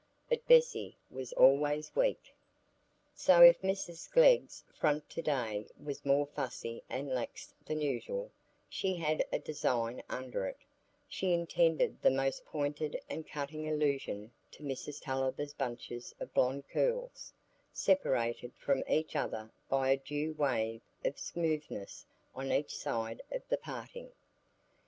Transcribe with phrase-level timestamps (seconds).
[0.27, 2.33] But Bessy was always weak!
[3.13, 8.31] So if Mrs Glegg's front to day was more fuzzy and lax than usual,
[8.67, 10.57] she had a design under it:
[11.07, 17.31] she intended the most pointed and cutting allusion to Mrs Tulliver's bunches of blond curls,
[17.71, 23.57] separated from each other by a due wave of smoothness on each side of the
[23.59, 24.11] parting.